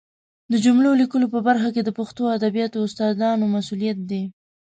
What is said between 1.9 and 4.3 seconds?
پښتو ادبیاتو استادانو مسؤلیت دی